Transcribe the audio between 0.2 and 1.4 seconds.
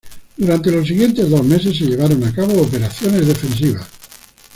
Durante los siguientes